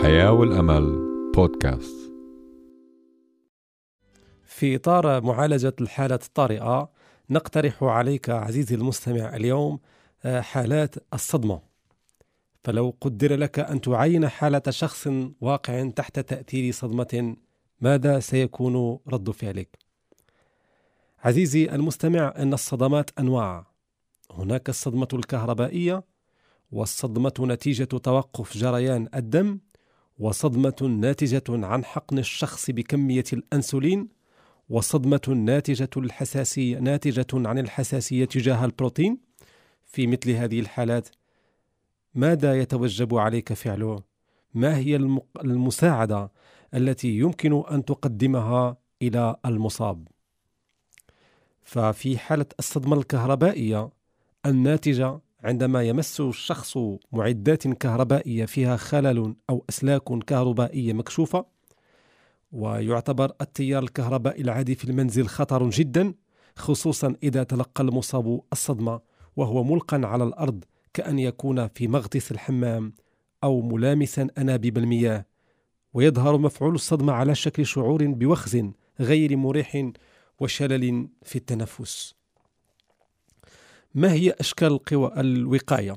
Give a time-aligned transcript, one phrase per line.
[0.00, 0.98] الحياة والأمل
[1.34, 2.12] بودكاست.
[4.44, 6.90] في إطار معالجة الحالة الطارئة
[7.30, 9.78] نقترح عليك عزيزي المستمع اليوم
[10.24, 11.60] آه، حالات الصدمة.
[12.64, 15.08] فلو قدر لك أن تعين حالة شخص
[15.40, 17.36] واقع تحت تأثير صدمة
[17.80, 19.78] ماذا سيكون رد فعلك؟
[21.24, 23.66] عزيزي المستمع أن الصدمات أنواع.
[24.30, 26.02] هناك الصدمة الكهربائية
[26.72, 29.58] والصدمة نتيجة توقف جريان الدم
[30.20, 34.08] وصدمة ناتجة عن حقن الشخص بكمية الأنسولين
[34.68, 39.18] وصدمة ناتجة الحساسية ناتجة عن الحساسية تجاه البروتين
[39.84, 41.08] في مثل هذه الحالات
[42.14, 44.02] ماذا يتوجب عليك فعله؟
[44.54, 44.96] ما هي
[45.44, 46.32] المساعدة
[46.74, 50.08] التي يمكن أن تقدمها إلى المصاب؟
[51.62, 53.90] ففي حالة الصدمة الكهربائية
[54.46, 56.78] الناتجة عندما يمس الشخص
[57.12, 61.44] معدات كهربائية فيها خلل أو أسلاك كهربائية مكشوفة
[62.52, 66.14] ويعتبر التيار الكهربائي العادي في المنزل خطر جدا
[66.56, 69.00] خصوصا إذا تلقى المصاب الصدمة
[69.36, 72.92] وهو ملقى على الأرض كأن يكون في مغطس الحمام
[73.44, 75.26] أو ملامسا أنابيب المياه.
[75.94, 79.90] ويظهر مفعول الصدمة على شكل شعور بوخز غير مريح
[80.40, 82.19] وشلل في التنفس.
[83.94, 85.96] ما هي أشكال القوى الوقاية؟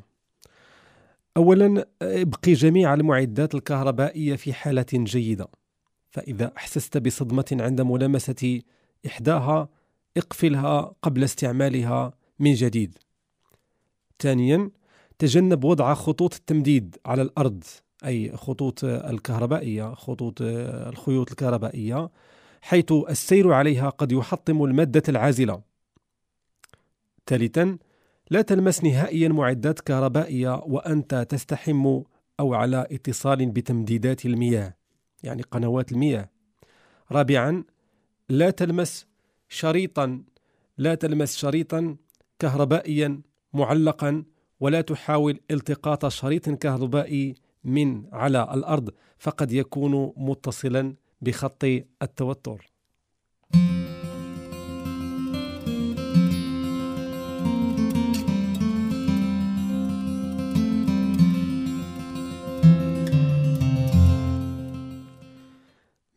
[1.37, 5.47] أولا ابقي جميع المعدات الكهربائية في حالة جيدة.
[6.11, 8.61] فإذا أحسست بصدمة عند ملامسة
[9.05, 9.69] إحداها
[10.17, 12.97] اقفلها قبل استعمالها من جديد.
[14.19, 14.69] ثانيا
[15.19, 17.63] تجنب وضع خطوط التمديد على الأرض
[18.05, 22.09] أي خطوط الكهربائية خطوط الخيوط الكهربائية
[22.61, 25.72] حيث السير عليها قد يحطم المادة العازلة.
[27.27, 27.77] ثالثا
[28.29, 32.01] لا تلمس نهائيا معدات كهربائية وأنت تستحم
[32.39, 34.73] أو على اتصال بتمديدات المياه
[35.23, 36.29] يعني قنوات المياه.
[37.11, 37.63] رابعا
[38.29, 39.07] لا تلمس
[39.49, 40.23] شريطا
[40.77, 41.97] لا تلمس شريطا
[42.39, 43.21] كهربائيا
[43.53, 44.23] معلقا
[44.59, 51.63] ولا تحاول التقاط شريط كهربائي من على الأرض فقد يكون متصلا بخط
[52.01, 52.72] التوتر.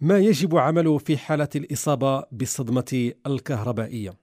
[0.00, 4.14] ما يجب عمله في حالة الإصابة بالصدمة الكهربائية؟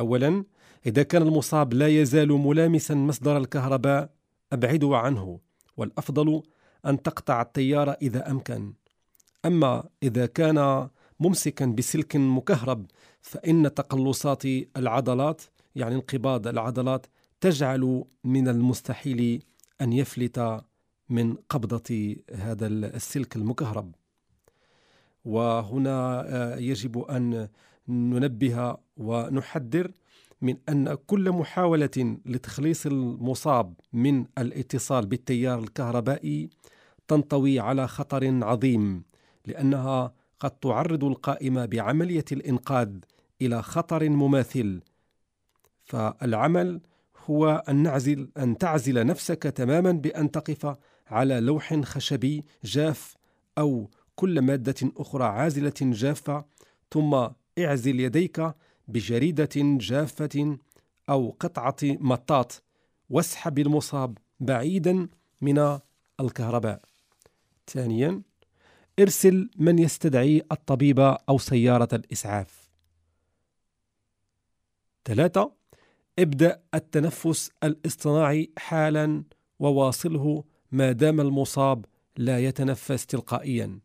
[0.00, 0.44] أولاً،
[0.86, 4.10] إذا كان المصاب لا يزال ملامسا مصدر الكهرباء
[4.52, 5.40] أبعده عنه،
[5.76, 6.42] والأفضل
[6.86, 8.74] أن تقطع التيار إذا أمكن.
[9.44, 10.88] أما إذا كان
[11.20, 12.86] ممسكا بسلك مكهرب
[13.20, 14.44] فإن تقلصات
[14.76, 15.42] العضلات
[15.76, 17.06] يعني انقباض العضلات
[17.40, 19.42] تجعل من المستحيل
[19.80, 20.64] أن يفلت
[21.08, 23.94] من قبضة هذا السلك المكهرب.
[25.24, 27.48] وهنا آه، يجب أن
[27.88, 29.92] ننبه ونحذر
[30.42, 36.50] من أن كل محاولة لتخليص المصاب من الاتصال بالتيار الكهربائي
[37.08, 39.02] تنطوي على خطر عظيم
[39.46, 42.90] لأنها قد تعرض القائمة بعملية الإنقاذ
[43.42, 44.80] إلى خطر مماثل.
[45.84, 46.80] فالعمل
[47.26, 50.76] هو أن نعزل أن تعزل نفسك تماما بأن تقف
[51.06, 53.16] على لوح خشبي جاف
[53.58, 56.44] أو كل مادة أخرى عازلة جافة
[56.90, 57.28] ثم
[57.58, 58.54] اعزل يديك
[58.88, 60.58] بجريدة جافة
[61.08, 62.62] أو قطعة مطاط
[63.10, 65.08] واسحب المصاب بعيدا
[65.40, 65.78] من
[66.20, 66.80] الكهرباء.
[67.66, 68.22] ثانيا
[69.00, 72.70] ارسل من يستدعي الطبيب أو سيارة الإسعاف.
[75.04, 75.52] ثلاثة
[76.18, 79.24] ابدأ التنفس الاصطناعي حالا
[79.58, 81.84] وواصله ما دام المصاب
[82.16, 83.78] لا يتنفس تلقائيا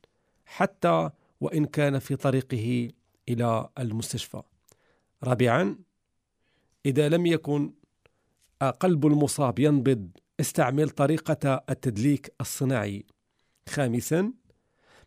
[0.46, 1.10] حتى
[1.42, 2.90] وإن كان في طريقه
[3.30, 4.42] إلى المستشفى.
[5.24, 5.76] رابعا
[6.86, 7.74] إذا لم يكن
[8.80, 13.06] قلب المصاب ينبض استعمل طريقة التدليك الصناعي.
[13.70, 14.34] خامسا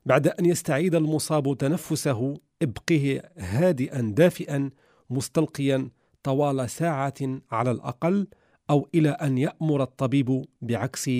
[0.07, 4.71] بعد أن يستعيد المصاب تنفسه ابقه هادئا دافئا
[5.11, 5.91] مستلقيا
[6.23, 7.15] طوال ساعة
[7.51, 8.29] على الأقل
[8.71, 11.11] أو إلى أن يأمر الطبيب بعكس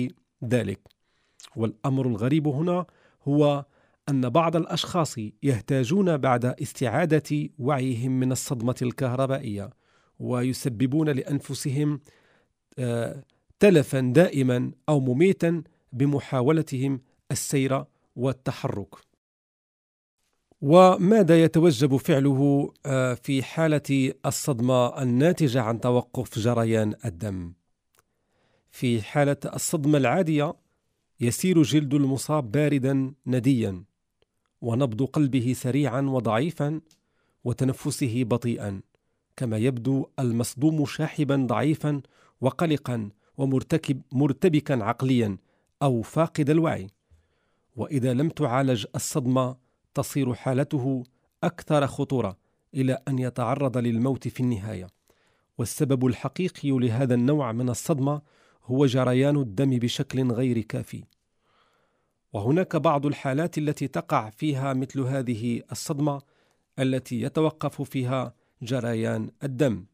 [0.45, 0.79] ذلك.
[1.55, 2.85] والأمر الغريب هنا
[3.27, 3.65] هو
[4.09, 9.69] أن بعض الأشخاص يهتاجون بعد استعادة وعيهم من الصدمة الكهربائية
[10.19, 11.99] ويسببون لأنفسهم
[12.79, 13.23] آه،
[13.59, 15.63] تلفا دائما أو مميتا
[15.93, 17.01] بمحاولتهم
[17.31, 17.83] السير
[18.15, 18.95] والتحرك.
[20.61, 27.53] وماذا يتوجب فعله آه، في حالة الصدمة الناتجة عن توقف جريان الدم؟
[28.71, 30.53] في حالة الصدمة العادية
[31.19, 33.83] يسير جلد المصاب باردا نديا
[34.61, 36.81] ونبض قلبه سريعا وضعيفا
[37.43, 38.81] وتنفسه بطيئا
[39.37, 42.01] كما يبدو المصدوم شاحبا ضعيفا
[42.41, 45.37] وقلقا ومرتكب مرتبكا عقليا
[45.81, 46.87] أو فاقد الوعي.
[47.75, 49.55] وإذا لم تعالج الصدمة
[49.93, 51.03] تصير حالته
[51.43, 52.37] أكثر خطورة
[52.73, 54.87] إلى أن يتعرض للموت في النهاية.
[55.57, 58.21] والسبب الحقيقي لهذا النوع من الصدمة
[58.65, 61.03] هو جريان الدم بشكل غير كافي.
[62.33, 66.21] وهناك بعض الحالات التي تقع فيها مثل هذه الصدمة
[66.79, 69.85] التي يتوقف فيها جريان الدم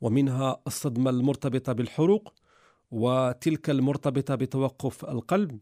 [0.00, 2.34] ومنها الصدمة المرتبطة بالحروق
[2.90, 5.58] وتلك المرتبطة بتوقف القلب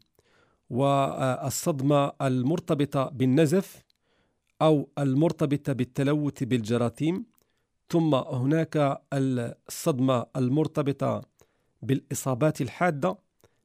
[0.71, 3.85] والصدمة المرتبطة بالنزف
[4.63, 7.27] أو المرتبطة بالتلوث بالجراثيم.
[7.91, 11.23] ثم هناك الصدمة المرتبطة
[11.83, 13.19] بالإصابات الحادة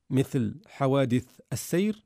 [0.10, 2.03] مثل حوادث السير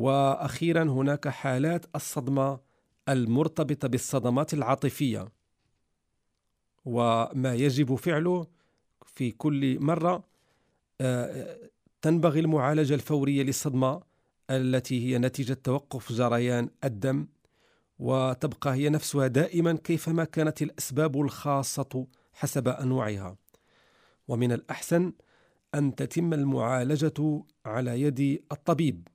[0.00, 2.60] وأخيرا هناك حالات الصدمة
[3.08, 5.28] المرتبطة بالصدمات العاطفية.
[6.84, 8.46] وما يجب فعله
[9.06, 10.24] في كل مرة
[11.00, 11.58] آه،
[12.02, 14.02] تنبغي المعالجة الفورية للصدمة
[14.50, 17.26] التي هي نتيجة توقف جريان الدم.
[17.98, 23.36] وتبقى هي نفسها دائما كيفما كانت الأسباب الخاصة حسب أنواعها.
[24.28, 25.12] ومن الأحسن
[25.74, 29.08] أن تتم المعالجة على يد الطبيب.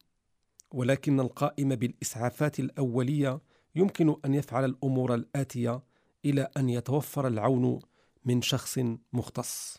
[0.71, 3.41] ولكن القائم بالإسعافات الأولية
[3.75, 5.81] يمكن أن يفعل الأمور الآتية
[6.25, 7.79] إلى أن يتوفر العون
[8.25, 8.79] من شخص
[9.13, 9.77] مختص.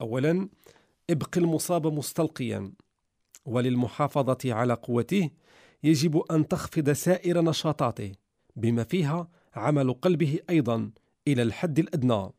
[0.00, 0.48] اولا
[1.10, 2.72] ابق المصاب مستلقيا
[3.44, 5.30] وللمحافظة على قوته
[5.82, 8.12] يجب أن تخفض سائر نشاطاته
[8.56, 10.90] بما فيها عمل قلبه أيضا
[11.28, 12.30] إلى الحد الأدنى.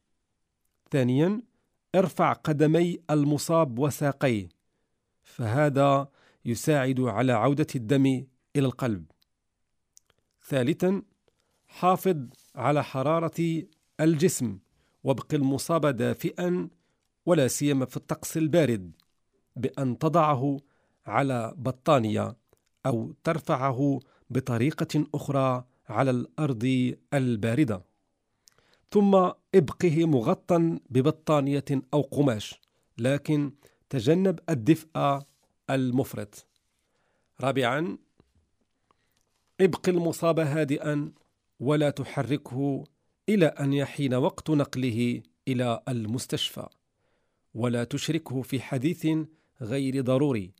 [0.91, 1.41] ثانيا
[1.95, 4.49] ارفع قدمي المصاب وساقيه
[5.23, 6.09] فهذا
[6.47, 8.05] يساعد على عودة الدم
[8.55, 9.05] إلى القلب.
[10.47, 11.01] ثالثا
[11.67, 12.17] حافظ
[12.55, 13.63] على حرارة
[13.99, 14.59] الجسم
[15.03, 16.69] وابق المصاب دافئا
[17.25, 18.91] ولا سيما في الطقس البارد
[19.55, 20.57] بأن تضعه
[21.05, 22.35] على بطانية
[22.85, 23.99] أو ترفعه
[24.29, 27.85] بطريقة أخرى على الأرض الباردة.
[28.91, 29.15] ثم
[29.55, 32.61] ابقه مغطى ببطانية أو قماش
[32.97, 33.51] لكن
[33.89, 35.19] تجنب الدفء
[35.69, 36.47] المفرط.
[37.41, 37.97] رابعا
[39.61, 41.11] ابق المصاب هادئا
[41.59, 42.83] ولا تحركه
[43.29, 46.67] إلى أن يحين وقت نقله إلى المستشفى
[47.53, 49.07] ولا تشركه في حديث
[49.61, 50.53] غير ضروري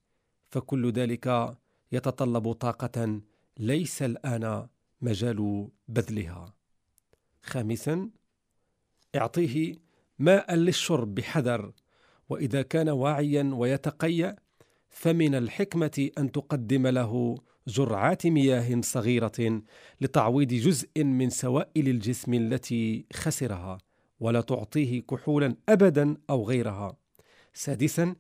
[0.50, 1.58] فكل ذلك
[1.92, 3.22] يتطلب طاقة
[3.58, 4.68] ليس الآن
[5.02, 6.54] مجال بذلها.
[7.42, 8.10] خامسا
[9.16, 9.76] اعطيه
[10.20, 11.72] ماء للشرب بحذر
[12.30, 14.36] وإذا كان واعيا ويتقيأ
[14.90, 17.38] فمن الحكمة أن تقدم له
[17.68, 19.62] جرعات مياه صغيرة
[20.02, 23.78] لتعويض جزء من سوائل الجسم التي خسرها
[24.20, 26.98] ولا تعطيه كحولا ابدا أو غيرها.
[27.54, 28.16] سادسا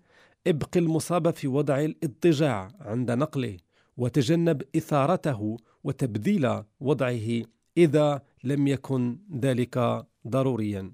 [0.47, 3.57] ابق المصاب في وضع الاضطجاع عند نقله
[3.97, 7.43] وتجنب إثارته وتبذيل وضعه
[7.77, 10.91] إذا لم يكن ذلك ضروريا.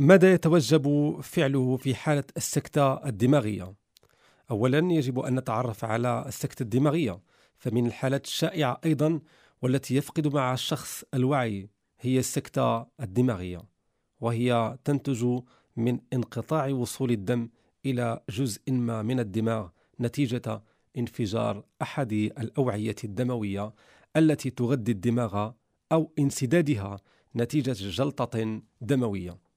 [0.00, 3.74] ماذا يتوجب فعله في حالة السكتة الدماغية؟
[4.50, 7.20] أولا يجب أن نتعرف على السكتة الدماغية
[7.58, 9.20] فمن الحالات الشائعة أيضا
[9.62, 11.68] والتي يفقد مع الشخص الوعي
[12.00, 13.62] هي السكتة الدماغية
[14.20, 15.40] وهي تنتج
[15.76, 17.48] من انقطاع وصول الدم
[17.86, 19.68] إلى جزء ما من الدماغ
[20.00, 20.62] نتيجة
[20.98, 23.72] انفجار أحد الأوعية الدموية
[24.16, 25.50] التي تغذي الدماغ
[25.92, 27.00] أو انسدادها
[27.36, 29.47] نتيجة جلطة دموية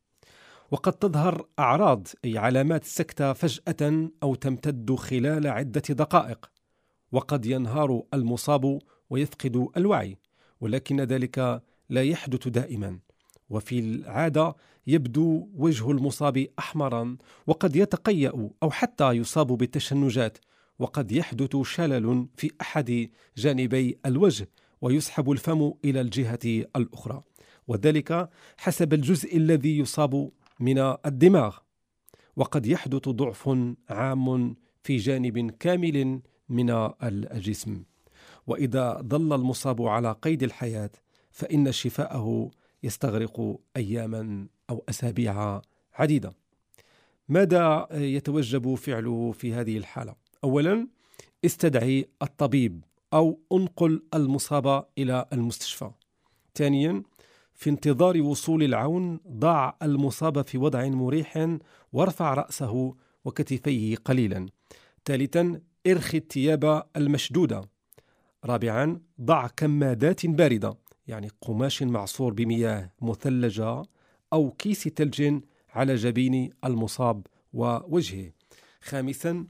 [0.71, 6.51] وقد تظهر أعراض أي علامات السكتة فجأة أو تمتد خلال عدة دقائق
[7.11, 10.17] وقد ينهار المصاب ويفقد الوعي
[10.61, 12.99] ولكن ذلك لا يحدث دائما.
[13.49, 14.55] وفي العادة
[14.87, 20.37] يبدو وجه المصاب أحمرا وقد يتقيأ أو حتى يصاب بالتشنجات
[20.79, 24.49] وقد يحدث شلل في أحد جانبي الوجه
[24.81, 27.23] ويسحب الفم إلى الجهة الأخرى.
[27.67, 31.57] وذلك حسب الجزء الذي يصاب من الدماغ
[32.35, 33.49] وقد يحدث ضعف
[33.89, 36.69] عام في جانب كامل من
[37.03, 37.83] الجسم.
[38.47, 40.89] وإذا ظل المصاب على قيد الحياة
[41.31, 42.51] فإن شفاءه
[42.83, 45.61] يستغرق أياما أو أسابيع
[45.93, 46.33] عديدة.
[47.29, 50.87] ماذا يتوجب فعله في هذه الحالة؟ اولا
[51.45, 55.91] استدعي الطبيب أو انقل المصاب إلى المستشفى.
[56.55, 57.03] ثانيا
[57.61, 61.57] في انتظار وصول العون ضع المصاب في وضع مريح
[61.93, 64.45] وارفع رأسه وكتفيه قليلا.
[65.05, 67.61] ثالثا ارخي الثياب المشدودة.
[68.45, 70.77] رابعا ضع كمادات باردة
[71.07, 73.83] يعني قماش معصور بمياه مثلجة
[74.33, 78.31] أو كيس ثلج على جبين المصاب ووجهه.
[78.81, 79.47] خامسا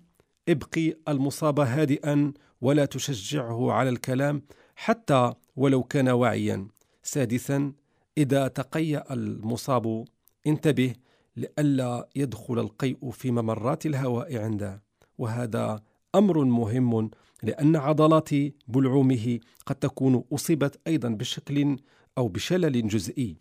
[0.50, 4.42] ابقي المصاب هادئا ولا تشجعه على الكلام
[4.76, 6.68] حتى ولو كان واعيا.
[7.04, 7.74] سادسا
[8.22, 10.06] إذا تقيأ المصاب
[10.48, 10.94] انتبه
[11.38, 14.82] لئلا يدخل القيء في ممرات الهواء عنده.
[15.18, 15.84] وهذا
[16.16, 17.12] أمر مهم
[17.44, 18.30] لأن عضلات
[18.68, 21.78] بلعومه قد تكون أصيبت أيضا بشكل
[22.18, 23.38] أو بشلل جزئي.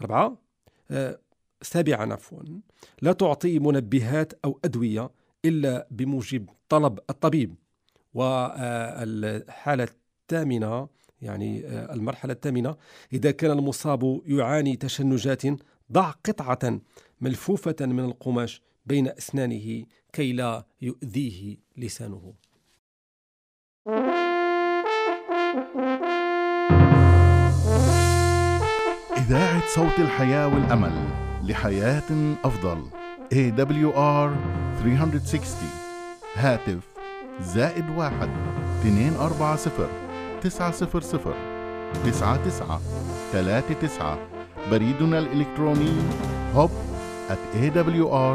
[0.00, 0.38] أربعة
[0.90, 1.18] آه
[1.62, 2.42] سابعا عفوا
[3.02, 5.10] لا تعطي منبهات أو أدوية
[5.44, 7.54] إلا بموجب طلب الطبيب.
[8.14, 9.88] والحالة
[10.22, 10.88] الثامنة
[11.22, 12.76] يعني آه، المرحلة الثامنة.
[13.12, 15.42] إذا كان المصاب يعاني تشنجات
[15.92, 16.80] ضع قطعة
[17.20, 22.34] ملفوفة من القماش بين أسنانه كي لا يؤذيه لسانه.
[29.16, 31.08] إذاعة صوت الحياة والأمل
[31.42, 32.84] لحياة أفضل.
[33.34, 34.30] AWR
[34.82, 35.68] 360
[36.34, 36.78] هاتف
[37.40, 38.28] زائد واحد
[38.80, 40.09] اثنين أربعة صفر.
[40.42, 41.34] تسعة صفر صفر
[42.04, 42.80] تسعة تسعة
[43.32, 44.18] ثلاثة تسعة.
[44.70, 45.92] بريدنا الإلكتروني
[46.54, 46.70] hub
[47.30, 48.30] at awr.org